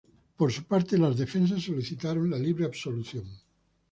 [0.35, 3.25] Por su parte, las defensas solicitaron la libre absolución.